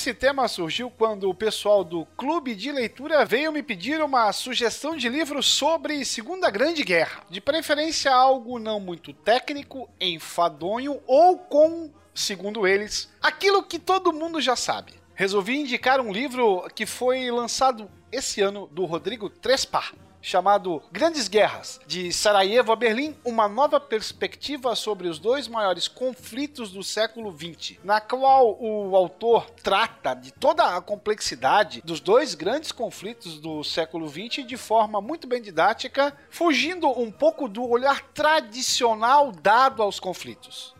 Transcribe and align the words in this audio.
Esse 0.00 0.14
tema 0.14 0.48
surgiu 0.48 0.90
quando 0.90 1.28
o 1.28 1.34
pessoal 1.34 1.84
do 1.84 2.06
Clube 2.16 2.54
de 2.54 2.72
Leitura 2.72 3.22
veio 3.26 3.52
me 3.52 3.62
pedir 3.62 4.02
uma 4.02 4.32
sugestão 4.32 4.96
de 4.96 5.10
livro 5.10 5.42
sobre 5.42 6.06
Segunda 6.06 6.48
Grande 6.48 6.82
Guerra. 6.82 7.22
De 7.28 7.38
preferência 7.38 8.10
algo 8.10 8.58
não 8.58 8.80
muito 8.80 9.12
técnico, 9.12 9.90
enfadonho 10.00 11.02
ou 11.06 11.36
com, 11.36 11.90
segundo 12.14 12.66
eles, 12.66 13.12
aquilo 13.20 13.62
que 13.62 13.78
todo 13.78 14.10
mundo 14.10 14.40
já 14.40 14.56
sabe. 14.56 14.94
Resolvi 15.14 15.58
indicar 15.58 16.00
um 16.00 16.10
livro 16.10 16.66
que 16.74 16.86
foi 16.86 17.30
lançado 17.30 17.90
esse 18.10 18.40
ano 18.40 18.66
do 18.72 18.86
Rodrigo 18.86 19.28
Trespa, 19.28 19.84
chamado 20.22 20.82
Grandes 20.92 21.28
Guerras, 21.28 21.80
de 21.86 22.12
Sarajevo 22.12 22.72
a 22.72 22.76
Berlim, 22.76 23.16
uma 23.24 23.48
nova 23.48 23.80
perspectiva 23.80 24.74
sobre 24.76 25.08
os 25.08 25.18
dois 25.18 25.48
maiores 25.48 25.88
conflitos 25.88 26.70
do 26.70 26.82
século 26.82 27.32
XX, 27.32 27.78
na 27.82 28.00
qual 28.00 28.56
o 28.60 28.94
autor 28.94 29.50
trata 29.62 30.14
de 30.14 30.30
toda 30.32 30.76
a 30.76 30.80
complexidade 30.80 31.82
dos 31.84 32.00
dois 32.00 32.34
grandes 32.34 32.72
conflitos 32.72 33.38
do 33.38 33.64
século 33.64 34.08
XX 34.08 34.46
de 34.46 34.56
forma 34.56 35.00
muito 35.00 35.26
bem 35.26 35.40
didática, 35.40 36.16
fugindo 36.30 36.88
um 36.88 37.10
pouco 37.10 37.48
do 37.48 37.68
olhar 37.68 38.02
tradicional 38.12 39.32
dado 39.32 39.82
aos 39.82 39.98
conflitos. 39.98 40.74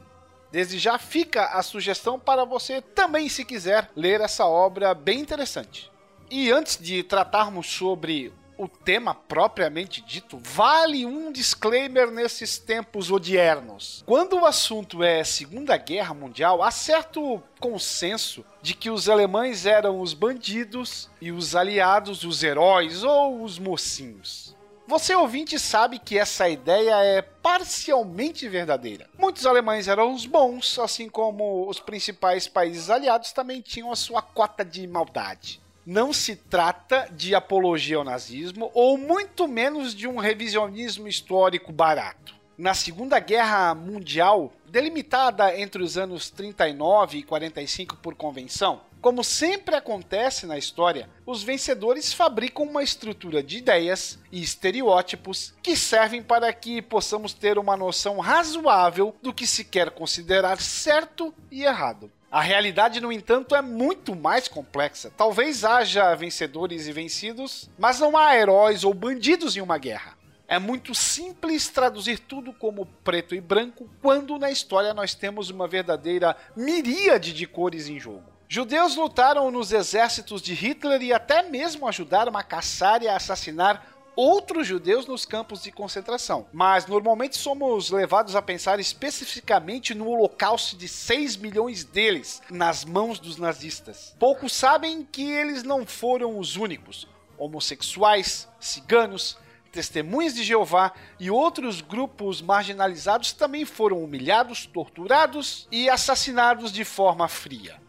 Desde 0.51 0.79
já 0.79 0.99
fica 0.99 1.45
a 1.47 1.63
sugestão 1.63 2.19
para 2.19 2.45
você 2.45 2.83
também, 2.83 3.29
se 3.29 3.45
quiser, 3.45 3.89
ler 3.95 4.21
essa 4.21 4.45
obra 4.47 4.93
bem 4.95 5.21
interessante. 5.21 5.91
E 6.29 6.51
antes 6.51 6.77
de 6.77 7.03
tratarmos 7.03 7.69
sobre 7.69 8.33
o 8.61 8.69
tema 8.69 9.15
propriamente 9.15 10.03
dito, 10.03 10.39
vale 10.39 11.07
um 11.07 11.33
disclaimer 11.33 12.11
nesses 12.11 12.59
tempos 12.59 13.11
odiernos. 13.11 14.05
Quando 14.07 14.37
o 14.37 14.45
assunto 14.45 15.03
é 15.03 15.25
Segunda 15.25 15.79
Guerra 15.79 16.13
Mundial, 16.13 16.63
há 16.63 16.71
certo 16.71 17.43
consenso 17.59 18.45
de 18.61 18.75
que 18.75 18.91
os 18.91 19.09
alemães 19.09 19.65
eram 19.65 19.99
os 19.99 20.13
bandidos 20.13 21.09
e 21.23 21.33
os 21.33 21.57
aliados 21.57 22.23
os 22.23 22.43
heróis 22.43 23.03
ou 23.03 23.43
os 23.43 23.59
mocinhos. 23.59 24.55
Você 24.87 25.15
ouvinte 25.15 25.59
sabe 25.59 25.99
que 25.99 26.19
essa 26.19 26.47
ideia 26.47 27.03
é 27.03 27.23
parcialmente 27.23 28.47
verdadeira. 28.47 29.09
Muitos 29.17 29.47
alemães 29.47 29.89
eram 29.89 30.13
os 30.13 30.27
bons, 30.27 30.79
assim 30.79 31.09
como 31.09 31.67
os 31.67 31.81
principais 31.81 32.47
países 32.47 32.91
aliados 32.91 33.33
também 33.33 33.63
tinham 33.63 33.91
a 33.91 33.97
sua 33.97 34.21
cota 34.21 34.63
de 34.63 34.87
maldade 34.87 35.63
não 35.85 36.13
se 36.13 36.37
trata 36.37 37.09
de 37.13 37.35
apologia 37.35 37.97
ao 37.97 38.05
nazismo 38.05 38.71
ou 38.75 38.99
muito 38.99 39.49
menos 39.49 39.95
de 39.95 40.07
um 40.07 40.19
revisionismo 40.19 41.09
histórico 41.09 41.73
barato. 41.73 42.35
Na 42.57 42.75
Segunda 42.75 43.19
Guerra 43.19 43.75
Mundial, 43.75 44.53
delimitada 44.69 45.59
entre 45.59 45.83
os 45.83 45.97
anos 45.97 46.29
39 46.29 47.19
e 47.19 47.23
45 47.23 47.97
por 47.97 48.15
convenção, 48.15 48.83
como 49.01 49.25
sempre 49.25 49.75
acontece 49.75 50.45
na 50.45 50.59
história, 50.59 51.09
os 51.25 51.43
vencedores 51.43 52.13
fabricam 52.13 52.67
uma 52.67 52.83
estrutura 52.83 53.43
de 53.43 53.57
ideias 53.57 54.19
e 54.31 54.43
estereótipos 54.43 55.55
que 55.63 55.75
servem 55.75 56.23
para 56.23 56.53
que 56.53 56.83
possamos 56.83 57.33
ter 57.33 57.57
uma 57.57 57.79
noção 57.79 58.19
razoável 58.19 59.17
do 59.23 59.33
que 59.33 59.47
se 59.47 59.65
quer 59.65 59.91
considerar 59.91 60.61
certo 60.61 61.35
e 61.51 61.65
errado. 61.65 62.13
A 62.31 62.41
realidade, 62.41 63.01
no 63.01 63.11
entanto, 63.11 63.57
é 63.57 63.61
muito 63.61 64.15
mais 64.15 64.47
complexa. 64.47 65.13
Talvez 65.17 65.65
haja 65.65 66.15
vencedores 66.15 66.87
e 66.87 66.93
vencidos, 66.93 67.69
mas 67.77 67.99
não 67.99 68.17
há 68.17 68.37
heróis 68.37 68.85
ou 68.85 68.95
bandidos 68.95 69.57
em 69.57 69.61
uma 69.61 69.79
guerra. 69.79 70.17
É 70.47 70.57
muito 70.57 70.95
simples 70.95 71.67
traduzir 71.69 72.21
tudo 72.21 72.53
como 72.53 72.87
preto 73.03 73.35
e 73.35 73.41
branco, 73.41 73.91
quando 74.01 74.39
na 74.39 74.49
história 74.49 74.95
nós 74.95 75.13
temos 75.13 75.51
uma 75.51 75.67
verdadeira 75.67 76.37
miríade 76.57 77.33
de 77.33 77.47
cores 77.49 77.89
em 77.89 77.99
jogo. 77.99 78.23
Judeus 78.49 78.95
lutaram 78.95 79.51
nos 79.51 79.73
exércitos 79.73 80.41
de 80.41 80.55
Hitler 80.55 81.03
e 81.03 81.13
até 81.13 81.43
mesmo 81.43 81.87
ajudaram 81.89 82.37
a 82.37 82.43
caçar 82.45 83.03
e 83.03 83.09
a 83.09 83.17
assassinar 83.17 83.90
outros 84.21 84.67
judeus 84.67 85.07
nos 85.07 85.25
campos 85.25 85.63
de 85.63 85.73
concentração. 85.73 86.47
Mas 86.53 86.87
normalmente 86.87 87.39
somos 87.39 87.91
levados 87.91 88.37
a 88.37 88.43
pensar 88.43 88.79
especificamente 88.79 89.95
no 89.95 90.09
holocausto 90.09 90.77
de 90.77 90.87
6 90.87 91.37
milhões 91.37 91.85
deles 91.85 92.43
nas 92.51 92.85
mãos 92.85 93.19
dos 93.19 93.39
nazistas. 93.39 94.15
Poucos 94.19 94.53
sabem 94.53 95.09
que 95.11 95.23
eles 95.23 95.63
não 95.63 95.87
foram 95.87 96.39
os 96.39 96.57
únicos. 96.57 97.09
Homossexuais, 97.39 98.47
ciganos, 98.61 99.39
testemunhas 99.73 100.35
de 100.35 100.43
Jeová 100.43 100.93
e 101.19 101.31
outros 101.31 101.81
grupos 101.81 102.43
marginalizados 102.43 103.33
também 103.33 103.65
foram 103.65 104.05
humilhados, 104.05 104.67
torturados 104.67 105.67
e 105.73 105.89
assassinados 105.89 106.71
de 106.71 106.85
forma 106.85 107.27
fria. 107.27 107.81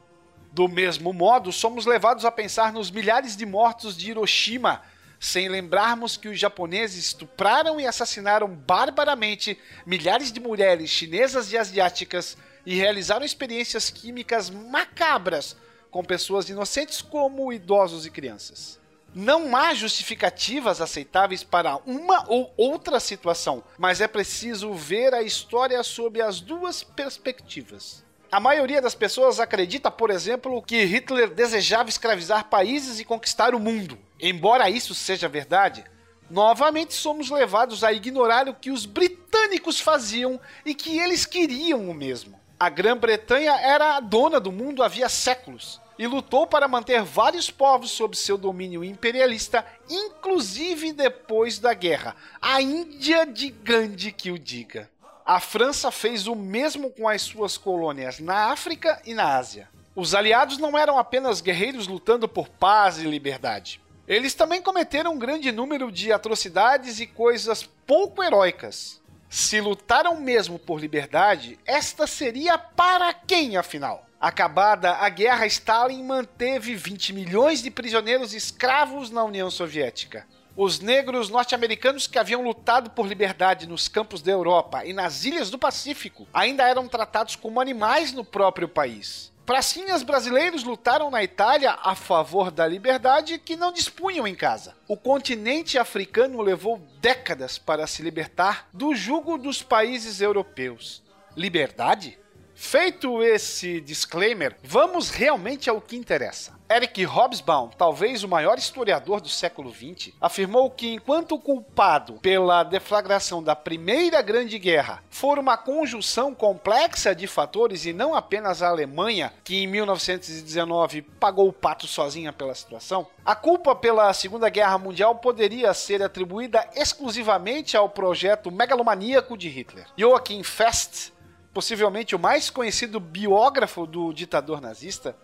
Do 0.53 0.69
mesmo 0.69 1.11
modo, 1.11 1.51
somos 1.51 1.85
levados 1.85 2.23
a 2.23 2.31
pensar 2.31 2.71
nos 2.71 2.89
milhares 2.89 3.35
de 3.35 3.45
mortos 3.45 3.97
de 3.97 4.11
Hiroshima 4.11 4.81
sem 5.21 5.47
lembrarmos 5.47 6.17
que 6.17 6.27
os 6.27 6.39
japoneses 6.39 7.05
estupraram 7.05 7.79
e 7.79 7.85
assassinaram 7.85 8.47
barbaramente 8.47 9.55
milhares 9.85 10.31
de 10.31 10.39
mulheres 10.39 10.89
chinesas 10.89 11.53
e 11.53 11.57
asiáticas 11.59 12.35
e 12.65 12.73
realizaram 12.73 13.23
experiências 13.23 13.91
químicas 13.91 14.49
macabras 14.49 15.55
com 15.91 16.03
pessoas 16.03 16.49
inocentes 16.49 17.03
como 17.03 17.53
idosos 17.53 18.03
e 18.07 18.09
crianças. 18.09 18.79
Não 19.13 19.55
há 19.55 19.75
justificativas 19.75 20.81
aceitáveis 20.81 21.43
para 21.43 21.75
uma 21.85 22.25
ou 22.27 22.51
outra 22.57 22.99
situação, 22.99 23.63
mas 23.77 24.01
é 24.01 24.07
preciso 24.07 24.73
ver 24.73 25.13
a 25.13 25.21
história 25.21 25.83
sob 25.83 26.19
as 26.19 26.41
duas 26.41 26.81
perspectivas. 26.81 28.03
A 28.31 28.39
maioria 28.39 28.81
das 28.81 28.95
pessoas 28.95 29.39
acredita, 29.39 29.91
por 29.91 30.09
exemplo, 30.09 30.63
que 30.63 30.83
Hitler 30.83 31.29
desejava 31.29 31.89
escravizar 31.89 32.45
países 32.45 32.99
e 32.99 33.05
conquistar 33.05 33.53
o 33.53 33.59
mundo. 33.59 33.99
Embora 34.21 34.69
isso 34.69 34.93
seja 34.93 35.27
verdade, 35.27 35.83
novamente 36.29 36.93
somos 36.93 37.31
levados 37.31 37.83
a 37.83 37.91
ignorar 37.91 38.47
o 38.47 38.53
que 38.53 38.69
os 38.69 38.85
britânicos 38.85 39.79
faziam 39.79 40.39
e 40.63 40.75
que 40.75 40.99
eles 40.99 41.25
queriam 41.25 41.89
o 41.89 41.93
mesmo. 41.93 42.39
A 42.59 42.69
Grã-Bretanha 42.69 43.53
era 43.59 43.95
a 43.95 43.99
dona 43.99 44.39
do 44.39 44.51
mundo 44.51 44.83
havia 44.83 45.09
séculos 45.09 45.81
e 45.97 46.05
lutou 46.05 46.45
para 46.45 46.67
manter 46.67 47.01
vários 47.01 47.49
povos 47.49 47.89
sob 47.89 48.15
seu 48.15 48.37
domínio 48.37 48.83
imperialista, 48.83 49.65
inclusive 49.89 50.93
depois 50.93 51.57
da 51.57 51.73
guerra. 51.73 52.15
A 52.39 52.61
Índia 52.61 53.25
de 53.25 53.49
Gandhi 53.49 54.11
que 54.11 54.29
o 54.29 54.37
diga. 54.37 54.87
A 55.25 55.39
França 55.39 55.89
fez 55.89 56.27
o 56.27 56.35
mesmo 56.35 56.91
com 56.91 57.09
as 57.09 57.23
suas 57.23 57.57
colônias 57.57 58.19
na 58.19 58.51
África 58.51 59.01
e 59.03 59.15
na 59.15 59.35
Ásia. 59.35 59.67
Os 59.95 60.13
aliados 60.13 60.59
não 60.59 60.77
eram 60.77 60.99
apenas 60.99 61.41
guerreiros 61.41 61.87
lutando 61.87 62.27
por 62.27 62.47
paz 62.47 62.99
e 62.99 63.03
liberdade. 63.03 63.80
Eles 64.11 64.33
também 64.33 64.61
cometeram 64.61 65.13
um 65.13 65.17
grande 65.17 65.53
número 65.53 65.89
de 65.89 66.11
atrocidades 66.11 66.99
e 66.99 67.07
coisas 67.07 67.63
pouco 67.87 68.21
heróicas. 68.21 68.99
Se 69.29 69.61
lutaram 69.61 70.19
mesmo 70.19 70.59
por 70.59 70.81
liberdade, 70.81 71.57
esta 71.65 72.05
seria 72.05 72.57
para 72.57 73.13
quem, 73.13 73.55
afinal? 73.55 74.05
Acabada 74.19 74.95
a 74.95 75.07
guerra, 75.07 75.45
Stalin 75.45 76.03
manteve 76.03 76.75
20 76.75 77.13
milhões 77.13 77.63
de 77.63 77.71
prisioneiros 77.71 78.33
escravos 78.33 79.09
na 79.09 79.23
União 79.23 79.49
Soviética. 79.49 80.27
Os 80.57 80.81
negros 80.81 81.29
norte-americanos 81.29 82.05
que 82.05 82.19
haviam 82.19 82.41
lutado 82.41 82.89
por 82.89 83.07
liberdade 83.07 83.65
nos 83.65 83.87
campos 83.87 84.21
da 84.21 84.33
Europa 84.33 84.83
e 84.83 84.91
nas 84.91 85.23
ilhas 85.23 85.49
do 85.49 85.57
Pacífico 85.57 86.27
ainda 86.33 86.67
eram 86.67 86.85
tratados 86.85 87.37
como 87.37 87.61
animais 87.61 88.11
no 88.11 88.25
próprio 88.25 88.67
país. 88.67 89.30
Pracinhas 89.45 90.03
brasileiros 90.03 90.63
lutaram 90.63 91.09
na 91.09 91.23
Itália 91.23 91.77
a 91.81 91.95
favor 91.95 92.51
da 92.51 92.67
liberdade 92.67 93.39
que 93.39 93.55
não 93.55 93.71
dispunham 93.71 94.27
em 94.27 94.35
casa. 94.35 94.75
O 94.87 94.95
continente 94.95 95.77
africano 95.77 96.41
levou 96.41 96.79
décadas 97.01 97.57
para 97.57 97.87
se 97.87 98.03
libertar 98.03 98.69
do 98.71 98.93
jugo 98.93 99.37
dos 99.37 99.63
países 99.63 100.21
europeus. 100.21 101.03
Liberdade? 101.35 102.19
Feito 102.61 103.23
esse 103.23 103.81
disclaimer, 103.81 104.55
vamos 104.63 105.09
realmente 105.09 105.67
ao 105.67 105.81
que 105.81 105.97
interessa. 105.97 106.53
Eric 106.69 107.03
Hobsbawm, 107.03 107.69
talvez 107.75 108.23
o 108.23 108.29
maior 108.29 108.57
historiador 108.57 109.19
do 109.19 109.27
século 109.27 109.73
XX, 109.73 110.13
afirmou 110.21 110.69
que 110.69 110.93
enquanto 110.93 111.33
o 111.33 111.39
culpado 111.39 112.13
pela 112.21 112.63
deflagração 112.63 113.43
da 113.43 113.55
Primeira 113.55 114.21
Grande 114.21 114.59
Guerra 114.59 115.03
for 115.09 115.39
uma 115.39 115.57
conjunção 115.57 116.35
complexa 116.35 117.15
de 117.15 117.25
fatores 117.25 117.85
e 117.85 117.91
não 117.91 118.13
apenas 118.13 118.61
a 118.61 118.69
Alemanha, 118.69 119.33
que 119.43 119.63
em 119.63 119.67
1919 119.67 121.01
pagou 121.01 121.49
o 121.49 121.53
pato 121.53 121.87
sozinha 121.87 122.31
pela 122.31 122.55
situação, 122.55 123.07
a 123.25 123.35
culpa 123.35 123.75
pela 123.75 124.13
Segunda 124.13 124.47
Guerra 124.49 124.77
Mundial 124.77 125.15
poderia 125.15 125.73
ser 125.73 126.01
atribuída 126.01 126.65
exclusivamente 126.75 127.75
ao 127.75 127.89
projeto 127.89 128.51
megalomaníaco 128.51 129.35
de 129.35 129.49
Hitler. 129.49 129.87
Joachim 129.97 130.43
Fest 130.43 131.11
possivelmente 131.53 132.15
o 132.15 132.19
mais 132.19 132.49
conhecido 132.49 132.99
biógrafo 132.99 133.85
do 133.85 134.13
ditador 134.13 134.61
nazista, 134.61 135.15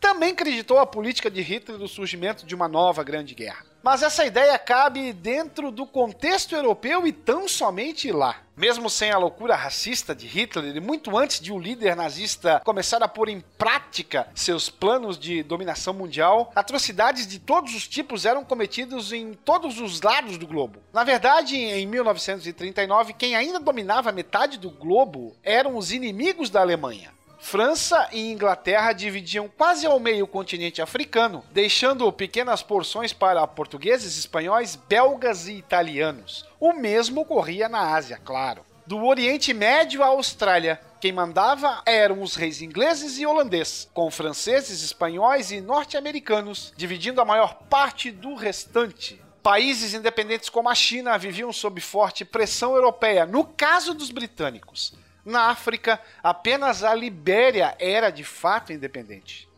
também 0.00 0.32
acreditou 0.32 0.78
a 0.78 0.86
política 0.86 1.30
de 1.30 1.40
Hitler 1.40 1.78
do 1.78 1.88
surgimento 1.88 2.44
de 2.44 2.54
uma 2.54 2.68
nova 2.68 3.02
grande 3.02 3.34
guerra. 3.34 3.64
Mas 3.86 4.02
essa 4.02 4.26
ideia 4.26 4.58
cabe 4.58 5.12
dentro 5.12 5.70
do 5.70 5.86
contexto 5.86 6.56
europeu 6.56 7.06
e 7.06 7.12
tão 7.12 7.46
somente 7.46 8.10
lá. 8.10 8.38
Mesmo 8.56 8.90
sem 8.90 9.12
a 9.12 9.16
loucura 9.16 9.54
racista 9.54 10.12
de 10.12 10.26
Hitler 10.26 10.74
e 10.74 10.80
muito 10.80 11.16
antes 11.16 11.38
de 11.38 11.52
o 11.52 11.58
líder 11.58 11.94
nazista 11.94 12.60
começar 12.64 13.00
a 13.00 13.06
pôr 13.06 13.28
em 13.28 13.40
prática 13.56 14.26
seus 14.34 14.68
planos 14.68 15.16
de 15.16 15.40
dominação 15.44 15.94
mundial, 15.94 16.50
atrocidades 16.56 17.28
de 17.28 17.38
todos 17.38 17.76
os 17.76 17.86
tipos 17.86 18.26
eram 18.26 18.44
cometidos 18.44 19.12
em 19.12 19.34
todos 19.34 19.78
os 19.78 20.02
lados 20.02 20.36
do 20.36 20.48
globo. 20.48 20.80
Na 20.92 21.04
verdade, 21.04 21.56
em 21.56 21.86
1939, 21.86 23.12
quem 23.12 23.36
ainda 23.36 23.60
dominava 23.60 24.10
metade 24.10 24.58
do 24.58 24.68
globo 24.68 25.36
eram 25.44 25.76
os 25.76 25.92
inimigos 25.92 26.50
da 26.50 26.60
Alemanha. 26.60 27.15
França 27.38 28.08
e 28.12 28.32
Inglaterra 28.32 28.92
dividiam 28.92 29.48
quase 29.48 29.86
ao 29.86 30.00
meio 30.00 30.24
o 30.24 30.28
continente 30.28 30.82
africano, 30.82 31.44
deixando 31.52 32.10
pequenas 32.12 32.62
porções 32.62 33.12
para 33.12 33.46
portugueses, 33.46 34.18
espanhóis, 34.18 34.74
belgas 34.74 35.46
e 35.46 35.52
italianos. 35.52 36.46
O 36.58 36.72
mesmo 36.72 37.20
ocorria 37.20 37.68
na 37.68 37.94
Ásia, 37.94 38.20
claro. 38.24 38.64
Do 38.86 39.04
Oriente 39.04 39.52
Médio 39.52 40.02
à 40.02 40.06
Austrália, 40.06 40.80
quem 41.00 41.12
mandava 41.12 41.82
eram 41.84 42.22
os 42.22 42.34
reis 42.36 42.62
ingleses 42.62 43.18
e 43.18 43.26
holandeses, 43.26 43.88
com 43.92 44.10
franceses, 44.10 44.82
espanhóis 44.82 45.50
e 45.50 45.60
norte-americanos 45.60 46.72
dividindo 46.76 47.20
a 47.20 47.24
maior 47.24 47.54
parte 47.68 48.10
do 48.10 48.34
restante. 48.34 49.20
Países 49.42 49.94
independentes 49.94 50.48
como 50.48 50.68
a 50.68 50.74
China 50.74 51.18
viviam 51.18 51.52
sob 51.52 51.80
forte 51.80 52.24
pressão 52.24 52.74
europeia, 52.74 53.26
no 53.26 53.44
caso 53.44 53.94
dos 53.94 54.10
britânicos. 54.10 54.94
Na 55.26 55.50
África, 55.50 56.00
apenas 56.22 56.84
a 56.84 56.94
Libéria 56.94 57.74
era 57.80 58.10
de 58.10 58.22
fato 58.22 58.72
independente. 58.72 59.48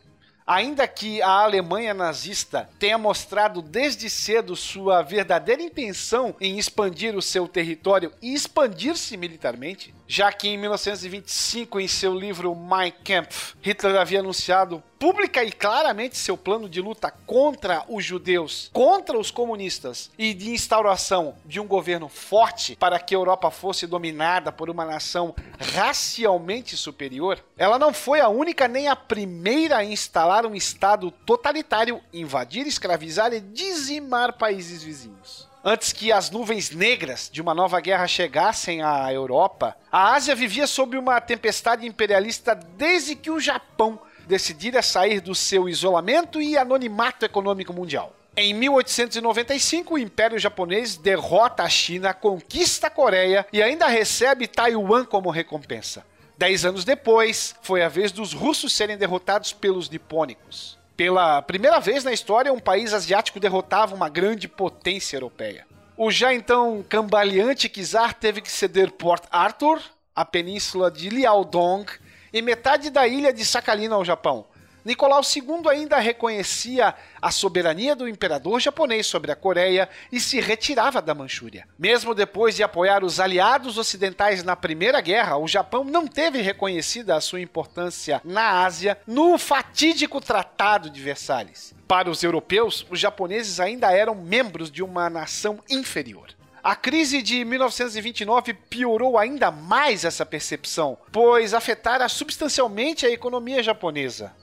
Ainda 0.45 0.87
que 0.87 1.21
a 1.21 1.29
Alemanha 1.29 1.93
nazista 1.93 2.67
tenha 2.79 2.97
mostrado 2.97 3.61
desde 3.61 4.09
cedo 4.09 4.55
sua 4.55 5.03
verdadeira 5.03 5.61
intenção 5.61 6.35
em 6.41 6.57
expandir 6.57 7.15
o 7.15 7.21
seu 7.21 7.47
território 7.47 8.11
e 8.19 8.33
expandir-se 8.33 9.15
militarmente, 9.15 9.93
já 10.09 10.31
que 10.31 10.49
em 10.49 10.57
1925, 10.57 11.79
em 11.79 11.87
seu 11.87 12.15
livro 12.17 12.55
Mein 12.55 12.91
Kampf, 12.91 13.53
Hitler 13.61 13.95
havia 13.95 14.21
anunciado 14.21 14.81
pública 14.97 15.43
e 15.43 15.51
claramente 15.51 16.17
seu 16.17 16.35
plano 16.35 16.67
de 16.67 16.81
luta 16.81 17.11
contra 17.27 17.85
os 17.87 18.03
judeus, 18.03 18.71
contra 18.73 19.15
os 19.19 19.29
comunistas 19.29 20.09
e 20.17 20.33
de 20.33 20.49
instauração 20.49 21.35
de 21.45 21.59
um 21.59 21.67
governo 21.67 22.09
forte 22.09 22.75
para 22.75 22.99
que 22.99 23.13
a 23.13 23.19
Europa 23.19 23.51
fosse 23.51 23.85
dominada 23.85 24.51
por 24.51 24.67
uma 24.67 24.83
nação 24.83 25.35
racialmente 25.75 26.75
superior, 26.75 27.39
ela 27.55 27.77
não 27.77 27.93
foi 27.93 28.19
a 28.19 28.29
única 28.29 28.67
nem 28.67 28.87
a 28.87 28.95
primeira 28.95 29.77
a 29.77 29.85
instalar 29.85 30.43
um 30.43 30.55
Estado 30.55 31.11
totalitário, 31.11 32.01
invadir, 32.11 32.65
escravizar 32.65 33.31
e 33.31 33.39
dizimar 33.39 34.39
países 34.39 34.81
vizinhos. 34.81 35.48
Antes 35.63 35.91
que 35.91 36.09
as 36.09 36.31
nuvens 36.31 36.71
negras 36.71 37.29
de 37.29 37.41
uma 37.41 37.53
nova 37.53 37.81
guerra 37.81 38.07
chegassem 38.07 38.81
à 38.81 39.11
Europa, 39.11 39.75
a 39.91 40.13
Ásia 40.13 40.33
vivia 40.33 40.65
sob 40.65 40.97
uma 40.97 41.19
tempestade 41.19 41.85
imperialista 41.85 42.55
desde 42.55 43.13
que 43.13 43.29
o 43.29 43.41
Japão 43.41 43.99
decidira 44.25 44.81
sair 44.81 45.19
do 45.19 45.35
seu 45.35 45.67
isolamento 45.67 46.41
e 46.41 46.57
anonimato 46.57 47.25
econômico 47.25 47.73
mundial. 47.73 48.15
Em 48.37 48.53
1895, 48.53 49.95
o 49.95 49.97
Império 49.97 50.39
Japonês 50.39 50.95
derrota 50.95 51.63
a 51.63 51.69
China, 51.69 52.13
conquista 52.13 52.87
a 52.87 52.91
Coreia 52.91 53.45
e 53.51 53.61
ainda 53.61 53.85
recebe 53.87 54.47
Taiwan 54.47 55.03
como 55.03 55.29
recompensa. 55.29 56.05
Dez 56.37 56.63
anos 56.63 56.85
depois, 56.85 57.53
foi 57.61 57.83
a 57.83 57.89
vez 57.89 58.13
dos 58.13 58.31
russos 58.31 58.71
serem 58.71 58.95
derrotados 58.95 59.51
pelos 59.51 59.89
nipônicos. 59.89 60.78
Pela 60.99 61.41
primeira 61.41 61.79
vez 61.79 62.03
na 62.03 62.11
história, 62.11 62.51
um 62.51 62.59
país 62.59 62.93
asiático 62.93 63.39
derrotava 63.39 63.95
uma 63.95 64.09
grande 64.09 64.49
potência 64.49 65.15
europeia. 65.15 65.65
O 65.95 66.11
já 66.11 66.33
então 66.33 66.83
cambaleante 66.89 67.69
Kizar 67.69 68.13
teve 68.13 68.41
que 68.41 68.51
ceder 68.51 68.91
Port 68.91 69.23
Arthur, 69.31 69.79
a 70.13 70.25
península 70.25 70.91
de 70.91 71.09
Liaodong 71.09 71.85
e 72.33 72.41
metade 72.41 72.89
da 72.89 73.07
ilha 73.07 73.31
de 73.31 73.45
Sakhalin 73.45 73.87
ao 73.87 74.03
Japão. 74.03 74.45
Nicolau 74.89 75.21
II 75.21 75.69
ainda 75.69 75.99
reconhecia 75.99 76.95
a 77.21 77.29
soberania 77.29 77.95
do 77.95 78.09
imperador 78.09 78.59
japonês 78.59 79.05
sobre 79.05 79.31
a 79.31 79.35
Coreia 79.35 79.87
e 80.11 80.19
se 80.19 80.39
retirava 80.41 80.99
da 80.99 81.13
Manchúria. 81.13 81.67
Mesmo 81.77 82.15
depois 82.15 82.55
de 82.55 82.63
apoiar 82.63 83.03
os 83.03 83.19
aliados 83.19 83.77
ocidentais 83.77 84.43
na 84.43 84.55
Primeira 84.55 84.99
Guerra, 84.99 85.37
o 85.37 85.47
Japão 85.47 85.83
não 85.83 86.07
teve 86.07 86.41
reconhecida 86.41 87.15
a 87.15 87.21
sua 87.21 87.39
importância 87.39 88.19
na 88.25 88.63
Ásia 88.63 88.97
no 89.05 89.37
fatídico 89.37 90.19
Tratado 90.19 90.89
de 90.89 90.99
Versalhes. 90.99 91.75
Para 91.87 92.09
os 92.09 92.23
europeus, 92.23 92.83
os 92.89 92.99
japoneses 92.99 93.59
ainda 93.59 93.91
eram 93.91 94.15
membros 94.15 94.71
de 94.71 94.81
uma 94.81 95.07
nação 95.07 95.59
inferior. 95.69 96.29
A 96.63 96.75
crise 96.75 97.21
de 97.21 97.45
1929 97.45 98.55
piorou 98.55 99.19
ainda 99.19 99.51
mais 99.51 100.03
essa 100.03 100.25
percepção, 100.25 100.97
pois 101.11 101.53
afetara 101.53 102.09
substancialmente 102.09 103.05
a 103.05 103.11
economia 103.11 103.61
japonesa. 103.61 104.33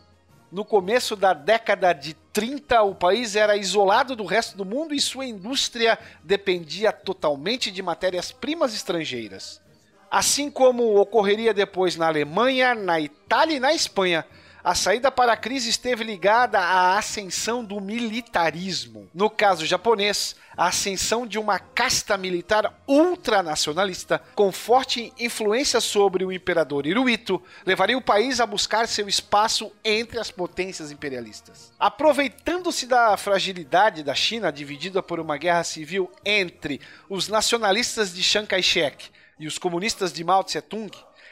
No 0.50 0.64
começo 0.64 1.16
da 1.16 1.32
década 1.32 1.92
de 1.92 2.14
30, 2.32 2.80
o 2.82 2.94
país 2.94 3.34
era 3.34 3.56
isolado 3.56 4.14
do 4.14 4.24
resto 4.24 4.56
do 4.56 4.64
mundo 4.64 4.94
e 4.94 5.00
sua 5.00 5.26
indústria 5.26 5.98
dependia 6.22 6.92
totalmente 6.92 7.70
de 7.70 7.82
matérias-primas 7.82 8.72
estrangeiras. 8.72 9.60
Assim 10.08 10.48
como 10.48 11.00
ocorreria 11.00 11.52
depois 11.52 11.96
na 11.96 12.06
Alemanha, 12.06 12.74
na 12.74 13.00
Itália 13.00 13.56
e 13.56 13.60
na 13.60 13.74
Espanha, 13.74 14.24
a 14.66 14.74
saída 14.74 15.12
para 15.12 15.32
a 15.32 15.36
crise 15.36 15.70
esteve 15.70 16.02
ligada 16.02 16.58
à 16.58 16.98
ascensão 16.98 17.64
do 17.64 17.80
militarismo. 17.80 19.08
No 19.14 19.30
caso 19.30 19.64
japonês, 19.64 20.34
a 20.56 20.66
ascensão 20.66 21.24
de 21.24 21.38
uma 21.38 21.56
casta 21.60 22.18
militar 22.18 22.76
ultranacionalista 22.84 24.20
com 24.34 24.50
forte 24.50 25.12
influência 25.20 25.80
sobre 25.80 26.24
o 26.24 26.32
imperador 26.32 26.84
Hirohito 26.84 27.40
levaria 27.64 27.96
o 27.96 28.02
país 28.02 28.40
a 28.40 28.46
buscar 28.46 28.88
seu 28.88 29.08
espaço 29.08 29.70
entre 29.84 30.18
as 30.18 30.32
potências 30.32 30.90
imperialistas. 30.90 31.72
Aproveitando-se 31.78 32.88
da 32.88 33.16
fragilidade 33.16 34.02
da 34.02 34.16
China, 34.16 34.50
dividida 34.50 35.00
por 35.00 35.20
uma 35.20 35.36
guerra 35.36 35.62
civil 35.62 36.10
entre 36.24 36.80
os 37.08 37.28
nacionalistas 37.28 38.12
de 38.12 38.20
Chiang 38.20 38.48
Kai-shek 38.48 39.10
e 39.38 39.46
os 39.46 39.58
comunistas 39.58 40.12
de 40.12 40.24
Mao 40.24 40.42
Tse-tung, 40.42 40.90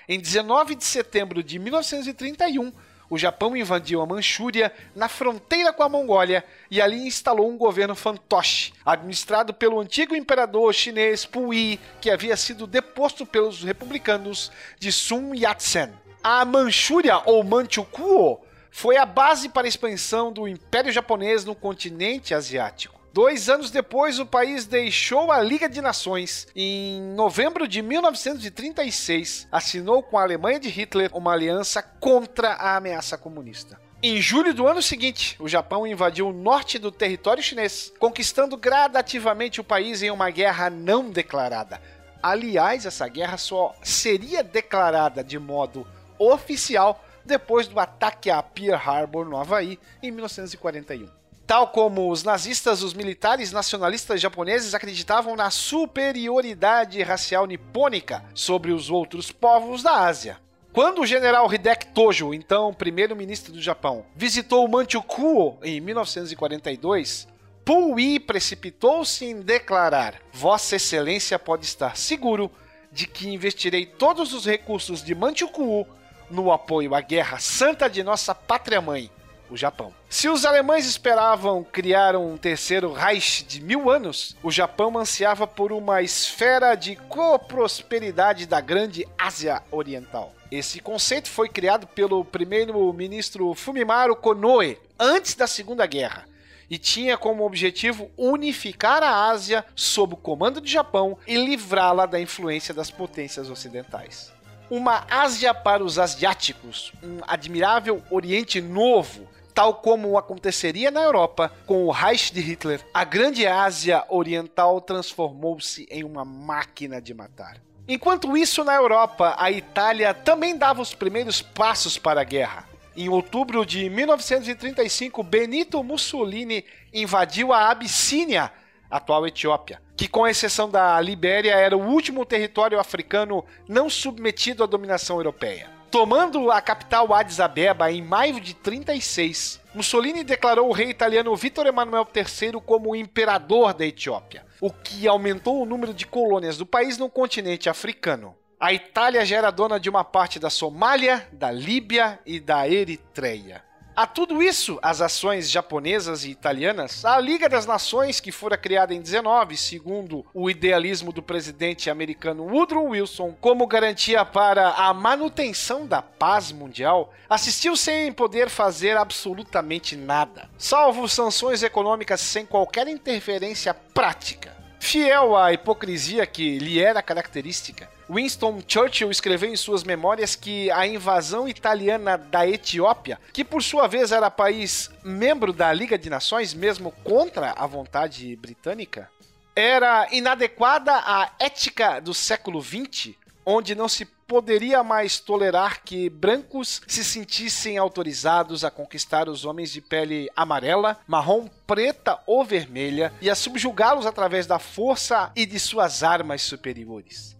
em 0.08 0.20
19 0.20 0.76
de 0.76 0.84
setembro 0.84 1.42
de 1.42 1.58
1931, 1.58 2.72
o 3.08 3.18
Japão 3.18 3.56
invadiu 3.56 4.00
a 4.00 4.06
Manchúria 4.06 4.72
na 4.94 5.08
fronteira 5.08 5.72
com 5.72 5.82
a 5.82 5.88
Mongólia 5.88 6.44
e 6.70 6.80
ali 6.80 7.06
instalou 7.06 7.50
um 7.50 7.56
governo 7.56 7.94
fantoche, 7.94 8.72
administrado 8.84 9.52
pelo 9.52 9.80
antigo 9.80 10.16
imperador 10.16 10.72
chinês 10.72 11.24
Puyi, 11.24 11.78
que 12.00 12.10
havia 12.10 12.36
sido 12.36 12.66
deposto 12.66 13.26
pelos 13.26 13.62
republicanos 13.62 14.50
de 14.78 14.90
Sun 14.90 15.34
Yat-sen. 15.34 15.90
A 16.22 16.44
Manchúria 16.44 17.20
ou 17.26 17.44
Manchukuo 17.44 18.40
foi 18.70 18.96
a 18.96 19.06
base 19.06 19.48
para 19.48 19.66
a 19.66 19.68
expansão 19.68 20.32
do 20.32 20.48
Império 20.48 20.90
Japonês 20.90 21.44
no 21.44 21.54
continente 21.54 22.34
asiático. 22.34 22.93
Dois 23.14 23.48
anos 23.48 23.70
depois, 23.70 24.18
o 24.18 24.26
país 24.26 24.66
deixou 24.66 25.30
a 25.30 25.40
Liga 25.40 25.68
de 25.68 25.80
Nações 25.80 26.48
em 26.52 27.00
novembro 27.14 27.68
de 27.68 27.80
1936, 27.80 29.46
assinou 29.52 30.02
com 30.02 30.18
a 30.18 30.22
Alemanha 30.22 30.58
de 30.58 30.68
Hitler 30.68 31.12
uma 31.14 31.32
aliança 31.32 31.80
contra 31.80 32.54
a 32.54 32.74
ameaça 32.74 33.16
comunista. 33.16 33.80
Em 34.02 34.20
julho 34.20 34.52
do 34.52 34.66
ano 34.66 34.82
seguinte, 34.82 35.36
o 35.38 35.48
Japão 35.48 35.86
invadiu 35.86 36.26
o 36.26 36.32
norte 36.32 36.76
do 36.76 36.90
território 36.90 37.40
chinês, 37.40 37.92
conquistando 38.00 38.56
gradativamente 38.56 39.60
o 39.60 39.64
país 39.64 40.02
em 40.02 40.10
uma 40.10 40.28
guerra 40.28 40.68
não 40.68 41.08
declarada. 41.08 41.80
Aliás, 42.20 42.84
essa 42.84 43.06
guerra 43.06 43.36
só 43.36 43.76
seria 43.80 44.42
declarada 44.42 45.22
de 45.22 45.38
modo 45.38 45.86
oficial 46.18 47.00
depois 47.24 47.68
do 47.68 47.78
ataque 47.78 48.28
a 48.28 48.42
Pearl 48.42 48.74
Harbor, 48.74 49.24
no 49.24 49.36
Havaí, 49.36 49.78
em 50.02 50.10
1941. 50.10 51.23
Tal 51.46 51.68
como 51.68 52.10
os 52.10 52.24
nazistas, 52.24 52.82
os 52.82 52.94
militares 52.94 53.52
nacionalistas 53.52 54.20
japoneses 54.20 54.74
acreditavam 54.74 55.36
na 55.36 55.50
superioridade 55.50 57.02
racial 57.02 57.46
nipônica 57.46 58.24
sobre 58.34 58.72
os 58.72 58.88
outros 58.88 59.30
povos 59.30 59.82
da 59.82 60.06
Ásia. 60.06 60.38
Quando 60.72 61.02
o 61.02 61.06
general 61.06 61.52
Hideki 61.52 61.88
Tojo, 61.88 62.32
então 62.32 62.72
primeiro-ministro 62.72 63.52
do 63.52 63.60
Japão, 63.60 64.06
visitou 64.16 64.66
Manchukuo 64.66 65.58
em 65.62 65.80
1942, 65.80 67.28
Puyi 67.64 68.18
precipitou-se 68.18 69.24
em 69.24 69.40
declarar: 69.40 70.20
Vossa 70.32 70.76
Excelência 70.76 71.38
pode 71.38 71.64
estar 71.64 71.96
seguro 71.96 72.50
de 72.90 73.06
que 73.06 73.28
investirei 73.28 73.86
todos 73.86 74.32
os 74.32 74.46
recursos 74.46 75.02
de 75.04 75.14
Manchukuo 75.14 75.86
no 76.30 76.50
apoio 76.50 76.94
à 76.94 77.00
guerra 77.00 77.38
santa 77.38 77.88
de 77.88 78.02
nossa 78.02 78.34
pátria-mãe, 78.34 79.10
o 79.54 79.56
Japão. 79.56 79.94
Se 80.10 80.28
os 80.28 80.44
alemães 80.44 80.84
esperavam 80.84 81.64
criar 81.64 82.16
um 82.16 82.36
terceiro 82.36 82.92
Reich 82.92 83.44
de 83.44 83.60
mil 83.60 83.88
anos, 83.88 84.36
o 84.42 84.50
Japão 84.50 84.98
ansiava 84.98 85.46
por 85.46 85.72
uma 85.72 86.02
esfera 86.02 86.74
de 86.74 86.96
coprosperidade 86.96 88.46
da 88.46 88.60
grande 88.60 89.06
Ásia 89.16 89.62
Oriental. 89.70 90.34
Esse 90.50 90.80
conceito 90.80 91.30
foi 91.30 91.48
criado 91.48 91.86
pelo 91.86 92.24
primeiro-ministro 92.24 93.54
Fumimaru 93.54 94.14
Konoe 94.14 94.78
antes 94.98 95.34
da 95.34 95.46
Segunda 95.46 95.86
Guerra 95.86 96.26
e 96.68 96.78
tinha 96.78 97.16
como 97.16 97.44
objetivo 97.44 98.10
unificar 98.16 99.02
a 99.02 99.28
Ásia 99.30 99.64
sob 99.74 100.14
o 100.14 100.16
comando 100.16 100.60
do 100.60 100.68
Japão 100.68 101.16
e 101.26 101.36
livrá-la 101.36 102.06
da 102.06 102.20
influência 102.20 102.74
das 102.74 102.90
potências 102.90 103.50
ocidentais. 103.50 104.32
Uma 104.70 105.04
Ásia 105.10 105.52
para 105.52 105.84
os 105.84 105.98
asiáticos, 105.98 106.92
um 107.02 107.18
admirável 107.26 108.02
Oriente 108.10 108.60
Novo, 108.60 109.28
tal 109.54 109.74
como 109.74 110.18
aconteceria 110.18 110.90
na 110.90 111.00
Europa 111.00 111.50
com 111.64 111.84
o 111.84 111.90
Reich 111.92 112.32
de 112.34 112.40
Hitler, 112.40 112.84
a 112.92 113.04
grande 113.04 113.46
Ásia 113.46 114.04
Oriental 114.08 114.80
transformou-se 114.80 115.86
em 115.88 116.02
uma 116.02 116.24
máquina 116.24 117.00
de 117.00 117.14
matar. 117.14 117.62
Enquanto 117.86 118.36
isso, 118.36 118.64
na 118.64 118.74
Europa, 118.74 119.36
a 119.38 119.50
Itália 119.50 120.12
também 120.12 120.56
dava 120.56 120.82
os 120.82 120.94
primeiros 120.94 121.40
passos 121.40 121.96
para 121.98 122.22
a 122.22 122.24
guerra. 122.24 122.68
Em 122.96 123.08
outubro 123.08 123.64
de 123.64 123.88
1935, 123.90 125.22
Benito 125.22 125.82
Mussolini 125.84 126.64
invadiu 126.92 127.52
a 127.52 127.70
Abissínia, 127.70 128.50
atual 128.90 129.26
Etiópia, 129.26 129.82
que, 129.96 130.08
com 130.08 130.26
exceção 130.26 130.70
da 130.70 131.00
Libéria, 131.00 131.54
era 131.54 131.76
o 131.76 131.86
último 131.86 132.24
território 132.24 132.78
africano 132.78 133.44
não 133.68 133.90
submetido 133.90 134.64
à 134.64 134.66
dominação 134.66 135.16
europeia. 135.16 135.68
Tomando 135.94 136.50
a 136.50 136.60
capital 136.60 137.14
Addis 137.14 137.38
Abeba 137.38 137.88
em 137.92 138.02
maio 138.02 138.40
de 138.40 138.52
36, 138.52 139.60
Mussolini 139.72 140.24
declarou 140.24 140.68
o 140.68 140.72
rei 140.72 140.90
italiano 140.90 141.36
Vittorio 141.36 141.68
Emanuele 141.68 142.08
III 142.12 142.60
como 142.66 142.96
imperador 142.96 143.72
da 143.72 143.86
Etiópia, 143.86 144.44
o 144.60 144.72
que 144.72 145.06
aumentou 145.06 145.62
o 145.62 145.64
número 145.64 145.94
de 145.94 146.04
colônias 146.04 146.58
do 146.58 146.66
país 146.66 146.98
no 146.98 147.08
continente 147.08 147.70
africano. 147.70 148.34
A 148.58 148.72
Itália 148.72 149.24
já 149.24 149.36
era 149.36 149.52
dona 149.52 149.78
de 149.78 149.88
uma 149.88 150.02
parte 150.02 150.40
da 150.40 150.50
Somália, 150.50 151.28
da 151.30 151.52
Líbia 151.52 152.18
e 152.26 152.40
da 152.40 152.68
Eritreia. 152.68 153.62
A 153.96 154.08
tudo 154.08 154.42
isso, 154.42 154.76
as 154.82 155.00
ações 155.00 155.48
japonesas 155.48 156.24
e 156.24 156.30
italianas, 156.30 157.04
a 157.04 157.16
Liga 157.20 157.48
das 157.48 157.64
Nações, 157.64 158.18
que 158.18 158.32
fora 158.32 158.56
criada 158.56 158.92
em 158.92 159.00
19, 159.00 159.56
segundo 159.56 160.26
o 160.34 160.50
idealismo 160.50 161.12
do 161.12 161.22
presidente 161.22 161.88
americano 161.88 162.42
Woodrow 162.42 162.88
Wilson, 162.88 163.36
como 163.40 163.68
garantia 163.68 164.24
para 164.24 164.70
a 164.70 164.92
manutenção 164.92 165.86
da 165.86 166.02
paz 166.02 166.50
mundial, 166.50 167.14
assistiu 167.30 167.76
sem 167.76 168.12
poder 168.12 168.50
fazer 168.50 168.96
absolutamente 168.96 169.94
nada, 169.94 170.50
salvo 170.58 171.08
sanções 171.08 171.62
econômicas 171.62 172.20
sem 172.20 172.44
qualquer 172.44 172.88
interferência 172.88 173.72
prática. 173.72 174.56
Fiel 174.80 175.36
à 175.36 175.52
hipocrisia 175.52 176.26
que 176.26 176.58
lhe 176.58 176.80
era 176.80 177.00
característica, 177.00 177.88
Winston 178.08 178.62
Churchill 178.66 179.10
escreveu 179.10 179.50
em 179.50 179.56
suas 179.56 179.82
memórias 179.82 180.34
que 180.34 180.70
a 180.70 180.86
invasão 180.86 181.48
italiana 181.48 182.16
da 182.16 182.46
Etiópia, 182.46 183.18
que 183.32 183.44
por 183.44 183.62
sua 183.62 183.86
vez 183.86 184.12
era 184.12 184.30
país 184.30 184.90
membro 185.02 185.52
da 185.52 185.72
Liga 185.72 185.96
de 185.96 186.10
Nações, 186.10 186.52
mesmo 186.52 186.92
contra 187.02 187.52
a 187.52 187.66
vontade 187.66 188.36
britânica, 188.36 189.10
era 189.56 190.08
inadequada 190.12 190.92
à 190.92 191.30
ética 191.38 192.00
do 192.00 192.12
século 192.12 192.60
XX, 192.60 193.14
onde 193.46 193.74
não 193.74 193.88
se 193.88 194.04
poderia 194.04 194.82
mais 194.82 195.20
tolerar 195.20 195.82
que 195.82 196.08
brancos 196.08 196.82
se 196.86 197.04
sentissem 197.04 197.76
autorizados 197.76 198.64
a 198.64 198.70
conquistar 198.70 199.28
os 199.28 199.44
homens 199.44 199.70
de 199.70 199.80
pele 199.80 200.30
amarela, 200.34 200.98
marrom, 201.06 201.46
preta 201.66 202.18
ou 202.26 202.44
vermelha 202.44 203.12
e 203.20 203.28
a 203.28 203.34
subjugá-los 203.34 204.06
através 204.06 204.46
da 204.46 204.58
força 204.58 205.30
e 205.36 205.44
de 205.46 205.60
suas 205.60 206.02
armas 206.02 206.42
superiores. 206.42 207.36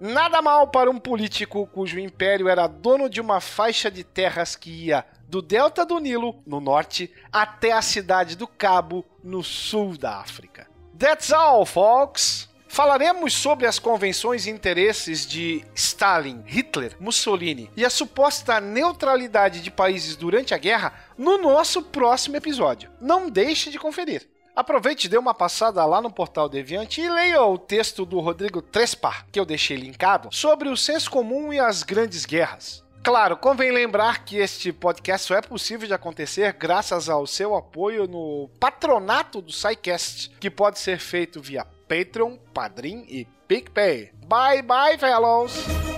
Nada 0.00 0.40
mal 0.40 0.68
para 0.68 0.90
um 0.90 0.98
político 0.98 1.66
cujo 1.66 1.98
império 1.98 2.48
era 2.48 2.68
dono 2.68 3.08
de 3.08 3.20
uma 3.20 3.40
faixa 3.40 3.90
de 3.90 4.04
terras 4.04 4.54
que 4.54 4.70
ia 4.70 5.04
do 5.28 5.42
delta 5.42 5.84
do 5.84 5.98
Nilo, 5.98 6.40
no 6.46 6.60
norte, 6.60 7.12
até 7.32 7.72
a 7.72 7.82
cidade 7.82 8.36
do 8.36 8.46
Cabo, 8.46 9.04
no 9.22 9.42
sul 9.42 9.98
da 9.98 10.18
África. 10.18 10.68
That's 10.96 11.32
all, 11.32 11.66
folks! 11.66 12.48
Falaremos 12.68 13.32
sobre 13.32 13.66
as 13.66 13.78
convenções 13.78 14.46
e 14.46 14.50
interesses 14.50 15.26
de 15.26 15.64
Stalin, 15.74 16.44
Hitler, 16.46 16.94
Mussolini 17.00 17.70
e 17.74 17.84
a 17.84 17.90
suposta 17.90 18.60
neutralidade 18.60 19.62
de 19.62 19.70
países 19.70 20.14
durante 20.14 20.54
a 20.54 20.58
guerra 20.58 20.92
no 21.16 21.38
nosso 21.38 21.82
próximo 21.82 22.36
episódio. 22.36 22.90
Não 23.00 23.28
deixe 23.30 23.70
de 23.70 23.78
conferir. 23.78 24.28
Aproveite 24.58 25.06
e 25.06 25.08
dê 25.08 25.16
uma 25.16 25.32
passada 25.32 25.86
lá 25.86 26.00
no 26.00 26.10
portal 26.10 26.48
Deviante 26.48 27.00
e 27.00 27.08
leia 27.08 27.44
o 27.44 27.56
texto 27.56 28.04
do 28.04 28.18
Rodrigo 28.18 28.60
Trespar, 28.60 29.24
que 29.30 29.38
eu 29.38 29.44
deixei 29.44 29.76
linkado, 29.76 30.30
sobre 30.32 30.68
o 30.68 30.76
senso 30.76 31.08
comum 31.08 31.52
e 31.52 31.60
as 31.60 31.84
grandes 31.84 32.26
guerras. 32.26 32.84
Claro, 33.04 33.36
convém 33.36 33.70
lembrar 33.70 34.24
que 34.24 34.36
este 34.36 34.72
podcast 34.72 35.28
só 35.28 35.36
é 35.36 35.40
possível 35.40 35.86
de 35.86 35.94
acontecer 35.94 36.52
graças 36.54 37.08
ao 37.08 37.24
seu 37.24 37.54
apoio 37.54 38.08
no 38.08 38.50
patronato 38.58 39.40
do 39.40 39.52
SciCast, 39.52 40.30
que 40.40 40.50
pode 40.50 40.80
ser 40.80 40.98
feito 40.98 41.40
via 41.40 41.64
Patreon, 41.86 42.36
Padrim 42.52 43.06
e 43.08 43.28
PicPay. 43.46 44.10
Bye 44.26 44.62
bye, 44.62 44.98
fellows! 44.98 45.97